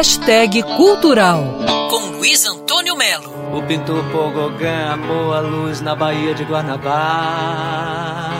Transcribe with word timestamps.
Hashtag 0.00 0.62
Cultural, 0.78 1.58
com 1.90 2.16
Luiz 2.16 2.46
Antônio 2.46 2.96
Melo. 2.96 3.30
O 3.54 3.62
pintor 3.66 4.02
Pogogã 4.10 4.92
amou 4.94 5.34
a 5.34 5.40
luz 5.40 5.82
na 5.82 5.94
Baía 5.94 6.32
de 6.32 6.42
Guanabara. 6.42 8.30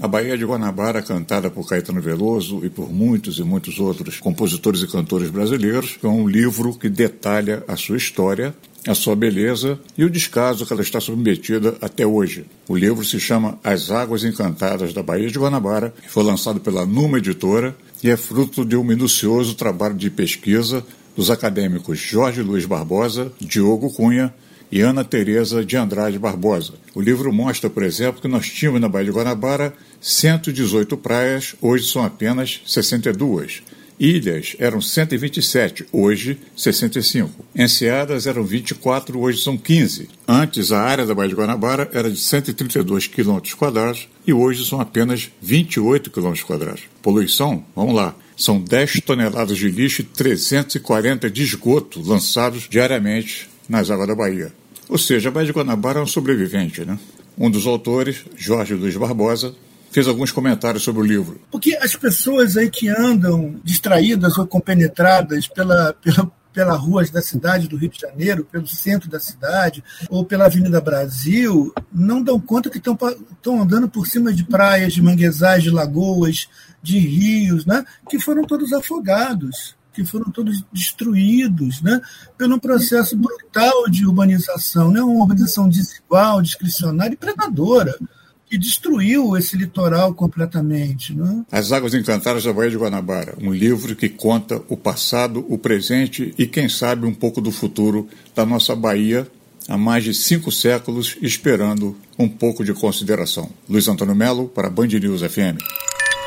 A 0.00 0.08
Baía 0.08 0.38
de 0.38 0.46
Guanabara, 0.46 1.02
cantada 1.02 1.50
por 1.50 1.68
Caetano 1.68 2.00
Veloso 2.00 2.64
e 2.64 2.70
por 2.70 2.90
muitos 2.90 3.38
e 3.38 3.42
muitos 3.42 3.78
outros 3.78 4.18
compositores 4.18 4.80
e 4.80 4.86
cantores 4.86 5.28
brasileiros, 5.28 5.98
é 6.02 6.06
um 6.06 6.26
livro 6.26 6.72
que 6.72 6.88
detalha 6.88 7.62
a 7.68 7.76
sua 7.76 7.98
história, 7.98 8.54
a 8.86 8.94
sua 8.94 9.16
beleza 9.16 9.78
e 9.96 10.04
o 10.04 10.10
descaso 10.10 10.66
que 10.66 10.72
ela 10.72 10.82
está 10.82 11.00
submetida 11.00 11.76
até 11.80 12.06
hoje. 12.06 12.44
O 12.68 12.76
livro 12.76 13.04
se 13.04 13.18
chama 13.18 13.58
As 13.64 13.90
Águas 13.90 14.24
Encantadas 14.24 14.92
da 14.92 15.02
Baía 15.02 15.28
de 15.28 15.38
Guanabara, 15.38 15.94
foi 16.08 16.22
lançado 16.22 16.60
pela 16.60 16.84
Numa 16.84 17.18
Editora 17.18 17.76
e 18.02 18.10
é 18.10 18.16
fruto 18.16 18.64
de 18.64 18.76
um 18.76 18.84
minucioso 18.84 19.54
trabalho 19.54 19.94
de 19.94 20.10
pesquisa 20.10 20.84
dos 21.16 21.30
acadêmicos 21.30 21.98
Jorge 21.98 22.42
Luiz 22.42 22.66
Barbosa, 22.66 23.32
Diogo 23.40 23.90
Cunha 23.92 24.34
e 24.70 24.80
Ana 24.80 25.04
Teresa 25.04 25.64
de 25.64 25.76
Andrade 25.76 26.18
Barbosa. 26.18 26.74
O 26.94 27.00
livro 27.00 27.32
mostra, 27.32 27.70
por 27.70 27.82
exemplo, 27.82 28.20
que 28.20 28.28
nós 28.28 28.48
tínhamos 28.48 28.80
na 28.80 28.88
Baía 28.88 29.06
de 29.06 29.12
Guanabara 29.12 29.72
118 30.00 30.96
praias, 30.96 31.54
hoje 31.60 31.86
são 31.86 32.04
apenas 32.04 32.60
62. 32.66 33.62
Ilhas 33.98 34.56
eram 34.58 34.80
127, 34.80 35.86
hoje 35.92 36.38
65. 36.56 37.44
Enseadas 37.54 38.26
eram 38.26 38.44
24, 38.44 39.18
hoje 39.18 39.42
são 39.42 39.56
15. 39.56 40.08
Antes, 40.26 40.72
a 40.72 40.80
área 40.80 41.06
da 41.06 41.14
Baía 41.14 41.28
de 41.28 41.34
Guanabara 41.34 41.88
era 41.92 42.10
de 42.10 42.18
132 42.18 43.06
km 43.06 43.38
quadrados 43.56 44.08
e 44.26 44.32
hoje 44.32 44.64
são 44.66 44.80
apenas 44.80 45.30
28 45.40 46.10
km 46.10 46.34
quadrados. 46.46 46.82
Poluição? 47.02 47.64
Vamos 47.74 47.94
lá. 47.94 48.14
São 48.36 48.60
10 48.60 49.00
toneladas 49.02 49.56
de 49.56 49.70
lixo 49.70 50.02
e 50.02 50.04
340 50.04 51.30
de 51.30 51.42
esgoto 51.42 52.02
lançados 52.02 52.66
diariamente 52.68 53.48
nas 53.68 53.90
águas 53.90 54.08
da 54.08 54.14
Bahia. 54.14 54.52
Ou 54.88 54.98
seja, 54.98 55.28
a 55.28 55.32
Baía 55.32 55.46
de 55.46 55.52
Guanabara 55.52 56.00
é 56.00 56.02
um 56.02 56.06
sobrevivente, 56.06 56.84
né? 56.84 56.98
Um 57.38 57.50
dos 57.50 57.66
autores, 57.66 58.24
Jorge 58.36 58.74
Luiz 58.74 58.96
Barbosa, 58.96 59.54
fez 59.94 60.08
alguns 60.08 60.32
comentários 60.32 60.82
sobre 60.82 61.02
o 61.02 61.06
livro. 61.06 61.40
Porque 61.52 61.76
as 61.76 61.94
pessoas 61.94 62.56
aí 62.56 62.68
que 62.68 62.88
andam 62.88 63.54
distraídas 63.62 64.36
ou 64.36 64.44
compenetradas 64.44 65.46
pela, 65.46 65.94
pela, 66.02 66.32
pelas 66.52 66.80
ruas 66.80 67.10
da 67.10 67.22
cidade 67.22 67.68
do 67.68 67.76
Rio 67.76 67.88
de 67.88 68.00
Janeiro, 68.00 68.44
pelo 68.44 68.66
centro 68.66 69.08
da 69.08 69.20
cidade, 69.20 69.84
ou 70.10 70.24
pela 70.24 70.46
Avenida 70.46 70.80
Brasil, 70.80 71.72
não 71.92 72.20
dão 72.20 72.40
conta 72.40 72.68
que 72.68 72.78
estão 72.78 73.62
andando 73.62 73.88
por 73.88 74.08
cima 74.08 74.32
de 74.32 74.42
praias, 74.42 74.94
de 74.94 75.00
manguezais, 75.00 75.62
de 75.62 75.70
lagoas, 75.70 76.48
de 76.82 76.98
rios, 76.98 77.64
né, 77.64 77.84
que 78.10 78.18
foram 78.18 78.42
todos 78.42 78.72
afogados 78.72 79.76
que 79.92 80.04
foram 80.04 80.28
todos 80.32 80.60
destruídos 80.72 81.80
né, 81.80 82.00
pelo 82.36 82.60
processo 82.60 83.16
brutal 83.16 83.88
de 83.88 84.04
urbanização, 84.04 84.90
né, 84.90 85.00
uma 85.00 85.22
urbanização 85.22 85.68
desigual, 85.68 86.42
discricionária 86.42 87.14
e 87.14 87.16
predadora, 87.16 87.96
que 88.54 88.58
destruiu 88.58 89.36
esse 89.36 89.56
litoral 89.56 90.14
completamente. 90.14 91.12
Né? 91.12 91.44
As 91.50 91.72
Águas 91.72 91.92
Encantadas 91.92 92.44
da 92.44 92.52
Baía 92.52 92.70
de 92.70 92.76
Guanabara, 92.76 93.34
um 93.42 93.52
livro 93.52 93.96
que 93.96 94.08
conta 94.08 94.62
o 94.68 94.76
passado, 94.76 95.44
o 95.48 95.58
presente 95.58 96.32
e, 96.38 96.46
quem 96.46 96.68
sabe, 96.68 97.04
um 97.04 97.12
pouco 97.12 97.40
do 97.40 97.50
futuro 97.50 98.08
da 98.32 98.46
nossa 98.46 98.76
Bahia 98.76 99.26
há 99.68 99.76
mais 99.76 100.04
de 100.04 100.14
cinco 100.14 100.52
séculos, 100.52 101.16
esperando 101.20 101.96
um 102.16 102.28
pouco 102.28 102.64
de 102.64 102.72
consideração. 102.72 103.50
Luiz 103.68 103.88
Antônio 103.88 104.14
Melo, 104.14 104.46
para 104.46 104.70
Band 104.70 104.86
News 104.86 105.22
FM. 105.22 105.58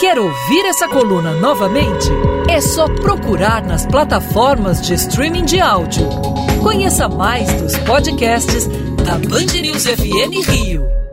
Quer 0.00 0.18
ouvir 0.18 0.66
essa 0.66 0.88
coluna 0.88 1.32
novamente? 1.34 2.08
É 2.50 2.60
só 2.60 2.88
procurar 2.88 3.64
nas 3.64 3.86
plataformas 3.86 4.82
de 4.84 4.94
streaming 4.94 5.44
de 5.44 5.60
áudio. 5.60 6.08
Conheça 6.60 7.08
mais 7.08 7.46
dos 7.62 7.78
podcasts 7.78 8.66
da 9.04 9.16
Band 9.16 9.60
News 9.62 9.84
FM 9.84 10.50
Rio. 10.50 11.05